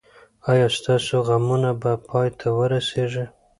ایا 0.51 0.67
ستاسو 0.77 1.15
غمونه 1.27 1.69
به 1.81 1.91
پای 2.07 2.29
ته 2.39 2.47
ورسیږي؟ 2.57 3.25